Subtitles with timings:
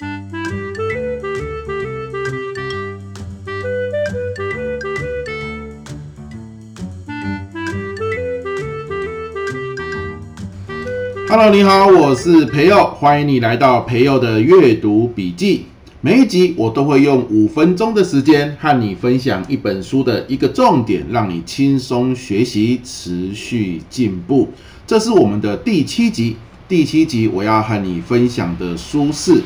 [0.00, 0.14] Hello，
[11.54, 15.66] 你好，我是培佑，欢迎你来到培佑的阅读笔记。
[16.00, 24.48] 每一集我都会用五分钟的时间和你分享一本书的一个重点，让你轻松学习，持续进步。
[24.86, 26.36] 这是我们的第七集，
[26.66, 29.34] 第七集我要和你分享的书是《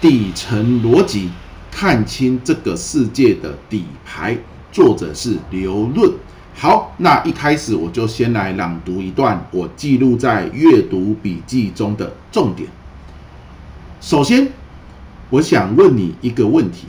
[0.00, 1.28] 底层逻辑：
[1.72, 4.34] 看清这个世界的底牌》，
[4.70, 6.12] 作者是刘润。
[6.54, 12.68] 好，那一开始我就先来朗读一段我记录在阅读笔记中的重点。
[14.00, 14.48] 首先，
[15.30, 16.86] 我想问你一个问题：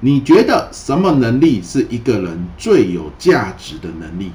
[0.00, 4.30] 你觉得什么能力是一个人最有价值的能力？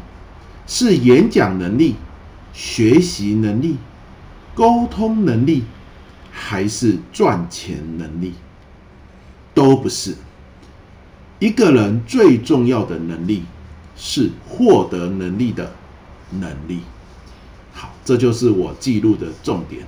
[0.66, 1.96] 是演讲能力、
[2.54, 3.78] 学习能力、
[4.56, 5.64] 沟通能力，
[6.38, 8.34] 还是赚钱能力？
[9.54, 10.16] 都不是。
[11.40, 13.44] 一个人最重要的能力。
[14.00, 15.74] 是获得能力的
[16.40, 16.82] 能力。
[17.74, 19.88] 好，这就是我记录的重点，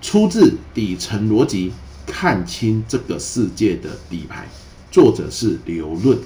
[0.00, 1.70] 出自底层逻辑，
[2.06, 4.46] 看清这个世界的底牌。
[4.90, 6.18] 作者是刘润。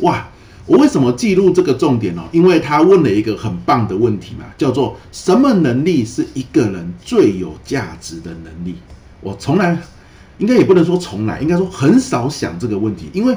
[0.00, 0.28] 哇，
[0.66, 2.22] 我为什么记录这个重点呢？
[2.32, 8.74] 因为他问了一个很棒的问题嘛，叫做什么能力是一个人最有价值的能力？
[9.20, 9.78] 我从来，
[10.38, 13.36] 应该也不能说从来，应该说很少想这个问题，因为。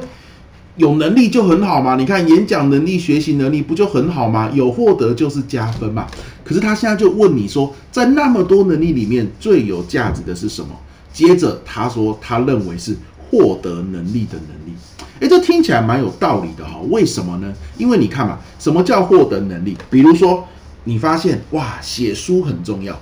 [0.77, 1.95] 有能力就很好嘛？
[1.95, 4.47] 你看演讲能力、学习能力不就很好吗？
[4.53, 6.05] 有获得就是加分嘛。
[6.43, 10.69] 可是他现在就问你说，在那么多能力里面，最有价值的是什么？
[11.11, 14.77] 接着他说，他认为是获得能力的能力。
[15.19, 16.79] 诶，这听起来蛮有道理的哈。
[16.89, 17.53] 为什么呢？
[17.77, 19.77] 因为你看嘛，什么叫获得能力？
[19.89, 20.47] 比如说，
[20.83, 22.99] 你发现哇，写书很重要，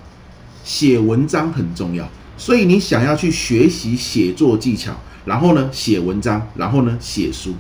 [0.63, 2.07] 写文章很重要，
[2.37, 4.93] 所以你想要去学习写作技巧。
[5.25, 7.53] 然后呢，写文章，然后呢，写书。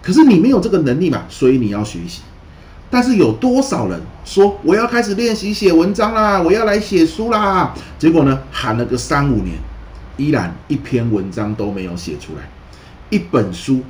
[0.00, 2.22] 可是你没有这个能力嘛，所以你要学习。
[2.88, 7.74] 但是有多少人说我要开始练习写文章啦，我要来写书啦？
[7.98, 9.58] 结果呢，喊了个三五年，
[10.16, 12.48] 依然一篇文章都没有写出来，
[13.10, 13.82] 一本书，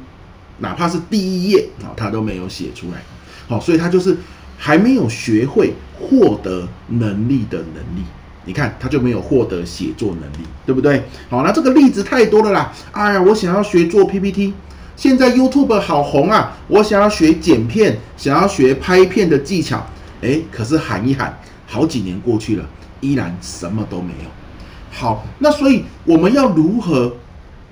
[0.59, 3.03] 哪怕是第一页啊，他都没有写出来。
[3.49, 4.17] 好，所以他就是
[4.57, 8.05] 还没有学会获得能力的能力。
[8.45, 11.03] 你看，他就没有获得写作能力，对不对？
[11.29, 12.73] 好，那这个例子太多了啦。
[12.93, 14.55] 哎呀，我想要学做 PPT，
[14.97, 19.87] 现在 YouTube 好红啊，我想要学剪片，想要学拍片的技巧。
[20.23, 22.65] 诶，可是喊一喊，好几年过去了，
[23.01, 24.31] 依然什么都没有。
[24.91, 27.15] 好，那所以我们要如何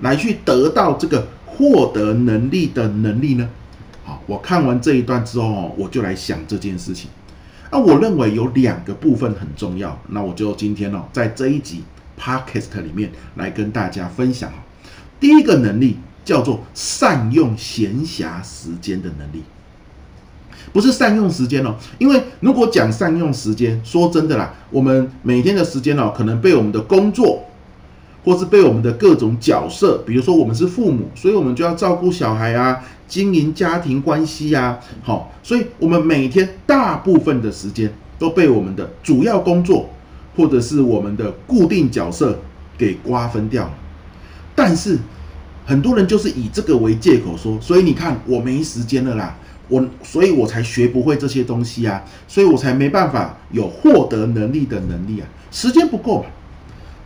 [0.01, 1.27] 来去得到这个
[1.57, 3.49] 获得能力的能力呢？
[4.05, 7.09] 好，我看完这一段之后，我就来想这件事情。
[7.71, 11.83] 那我认为有两个部分很重要，那我就今天哦，在这一集
[12.17, 14.51] Podcast 里面来跟大家分享。
[15.19, 19.43] 第一个能力叫做善用闲暇时间的能力，
[20.71, 27.43] 不是善用时间哦，因为如果讲善用时间，说真的啦，我们每天的时间哦，可能被我们的工作。
[28.27, 37.89] 或是被我们的各种角色，比如说我们是父母，所以我们就要照顾小孩啊，经营家庭关系呀，好，所以我们每天大部分的时间
[38.19, 39.89] 都被我们的主要工作
[40.35, 42.37] 或者是我们的固定角色
[42.77, 43.73] 给瓜分掉了。
[44.53, 44.99] 但是
[45.65, 49.37] 很多人就是以这个为借口说，所以你看我没时间了啦，
[49.69, 56.25] 我所以我才学不会这些东西啊，所以我才没办法有获得能力的能力啊，时间不够嘛。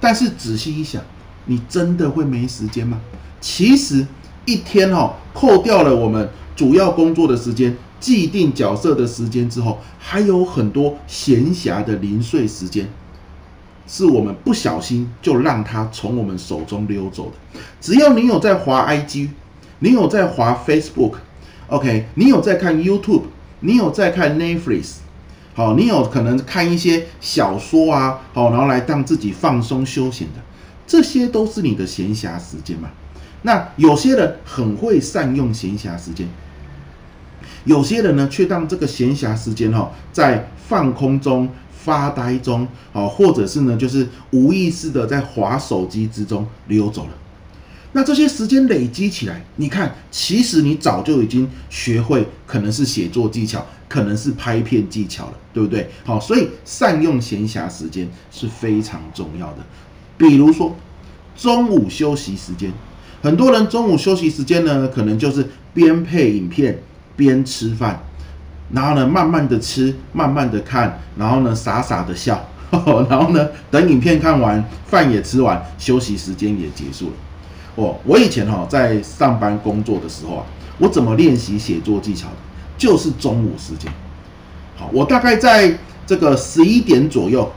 [0.01, 1.01] 但是仔细一想，
[1.45, 2.99] 你真的会没时间吗？
[3.39, 4.05] 其实
[4.45, 12.89] 一天哈，扣掉了我们主要工作的时间、既定角色的时间之后，还有很多闲暇的零碎时间，
[13.87, 17.59] 是我们不小心就让它从我们手中溜走的。
[17.79, 19.29] 只要你有在滑 IG，
[19.79, 23.23] 你有在滑 Facebook，OK，你有在看 YouTube，
[23.59, 24.95] 你有在看 Netflix。
[25.53, 30.39] 好，你有可能看一些小说啊，好，然后来让自己放松休闲的，
[30.87, 32.89] 这些都是你的闲暇时间嘛。
[33.41, 36.27] 那有些人很会善用闲暇时间，
[37.65, 47.09] 有些人呢却让这个闲暇时间哈在放空中、发呆中，好，或者是呢就是无意识的在滑手机之中溜走了。
[47.93, 55.89] 那这些时间累积起来，你看，其实你早就已经学会，可能是写作技巧，可能是拍片技巧了，对不对？
[56.05, 59.57] 好，所以善用闲暇时间是非常重要的。
[60.17, 60.73] 比如说
[61.35, 62.71] 中午休息时间，
[63.21, 66.81] 很多人中午休息时间呢，可能就是边配影片
[67.17, 68.01] 边吃饭，
[68.71, 72.47] 然后呢慢慢的吃，慢慢的看，然后呢傻傻的笑，
[73.09, 77.13] 然后呢，等影片看完，饭也吃完，休息时间也结束了。
[77.75, 80.45] 哦，我以前哈在上班工作的时候啊，
[80.77, 82.35] 我怎么练习写作技巧的？
[82.77, 83.91] 就是中午时间。
[84.75, 87.49] 好，我大概在这个十一点左右，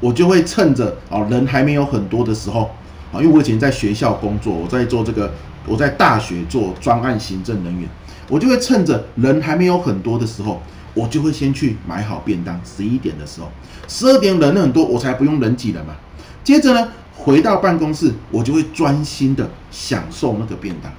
[0.00, 2.70] 我就会趁着哦人还没有很多的时候，
[3.12, 5.30] 啊，因为我以前在学校工作，我在做这个，
[5.66, 7.88] 我在大学做专案行政人员，
[8.28, 10.60] 我就会趁着人还没有很多的时候，
[10.94, 12.58] 我就会先去买好便当。
[12.64, 13.48] 十一点的时候，
[13.86, 15.94] 十二点人很多，我才不用人挤人嘛。
[16.42, 16.88] 接着呢，
[17.24, 20.92] 回到办公室，我就会专心的享受那个便当。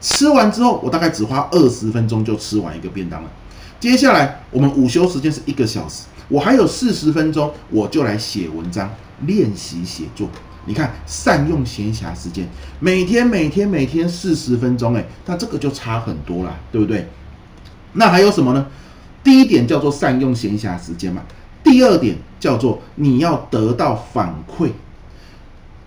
[0.00, 3.30] 吃完之后，我大概只花二十分钟就吃完一个便当了。
[3.80, 8.90] 接下来我们午休时间是一个小时，我还有四十分钟，我就来写文章，
[9.22, 10.28] 练习写作。
[10.66, 12.46] 你看，善用闲暇时间，
[12.80, 17.08] 每天每天每天四十分钟，哎，那这个就差很多了，对不对？
[17.94, 18.66] 那还有什么呢？
[19.24, 21.22] 第一点叫做善用闲暇时间嘛。
[21.64, 24.70] 第二点叫做你要得到反馈。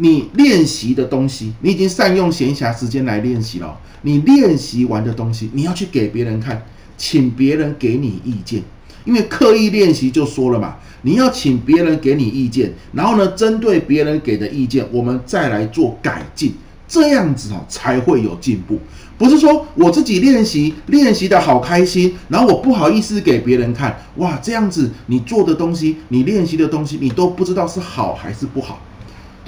[0.02, 3.78] 你练习的东西，你已经善用闲暇时间来练习了。
[4.02, 6.66] 你练习完的东西，你要去给别人看，
[6.98, 8.64] 请别人给你意见。
[9.04, 16.54] 因为刻意练习就说了嘛，你要请别人给你意见，然后呢，针对别人给的意见，我们再来做改进，
[16.88, 18.80] 这样子哦才会有进步。
[19.18, 28.80] 不是说我自己练习练习的好开心，然后我不好意思给别人看，哇，这样子你做的东西，你练习的东西，你都不知道是好还是不好。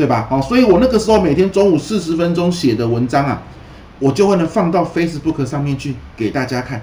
[0.01, 0.25] 对吧？
[0.27, 3.39] 好，所以我那个时候每天中午四十分钟写的文章啊，
[3.99, 6.81] 我就会呢放到 Facebook 上面去给大家看。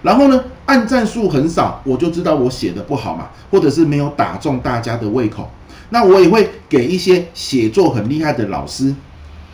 [0.00, 5.50] 然后呢，按赞数很少，我就知道我写的不好嘛，或者是没有打中大家的胃口。
[5.90, 8.94] 那我也会给一些写作很厉害的老师，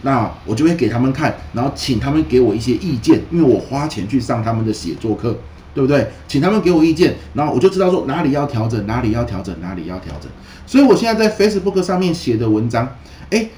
[0.02, 5.36] 那我就会给他们看，然后请他们给我一些意见，因为我花钱去上他们的写作课。
[5.74, 6.06] 对不对？
[6.26, 10.30] 请他们给我意见，然后我就知道说哪里要调整，哪里要调整，哪里要调整。
[10.66, 12.96] 所以我现在在 Facebook 上面写的文章，
[13.30, 13.48] 哎，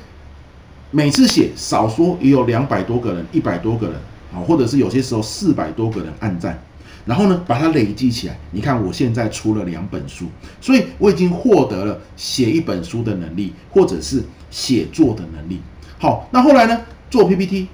[0.91, 3.97] 每次写少说也有两百多个人，一百多个人
[4.35, 6.62] 啊，或者是有些时候四百多个人按赞，
[7.05, 8.38] 然后呢把它累积起来。
[8.50, 10.26] 你看我现在出了两本书，
[10.61, 15.61] 所以我已经获得了写一本书的能力，或者是写作的能力。
[15.99, 16.81] 好，那后来呢？
[17.11, 17.69] 做 PPT，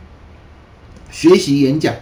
[1.13, 1.95] 学习演讲。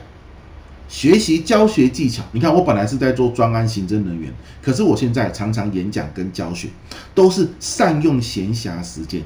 [0.88, 6.68] 学习教学技巧，你看我本来是在做专案行政人员，可是我现在常常演讲跟教学，
[7.14, 9.22] 都是善用闲暇时间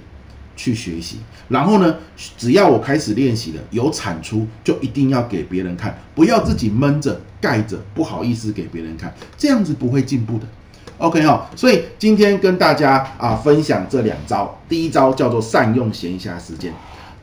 [0.56, 1.18] 去学习。
[1.48, 1.96] 然后呢，
[2.38, 10.46] 只要我开始练习了，有产出就一定要给别人看，不要自己闷着盖着，不好意思给别人看，这样子不会进步的。
[10.98, 16.72] OK 哈，所以今天跟大家啊分享这两招，第一招叫做善用闲暇时间。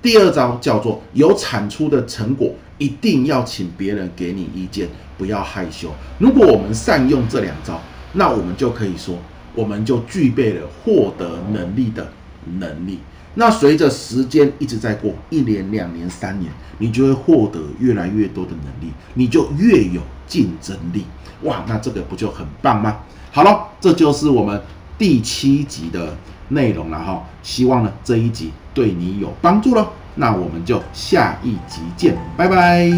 [0.02, 4.88] 第二招叫做有产出的成果，一定要请别人给你意见，
[5.18, 5.90] 不要害羞。
[6.20, 7.82] 如果我们善用这两招，
[8.14, 9.18] 那我们就可以说，
[9.54, 12.12] 我们就具备了获得能力的
[12.60, 13.00] 能力。
[13.36, 21.04] 那随着时间一直在过，一年、两年、三年，你就会获得越来越多的能力，你就越有竞争力。
[21.44, 23.00] 哇，那这个不就很棒吗？
[23.32, 24.62] 好了，这就是我们
[24.98, 26.16] 第七集的
[26.50, 27.24] 内容了哈。
[27.44, 28.52] 希望呢这一集。
[28.74, 32.92] 对你有帮助了，那我们就下一集见拜拜。